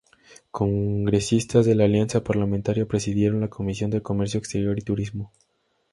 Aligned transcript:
Congresistas 0.49 1.63
de 1.67 1.75
la 1.75 1.83
Alianza 1.83 2.23
Parlamentaria 2.23 2.87
presidieron 2.87 3.39
la 3.39 3.49
Comisión 3.51 3.91
de 3.91 4.01
Comercio 4.01 4.39
Exterior 4.39 4.79
y 4.79 4.81
Turismo. 4.81 5.31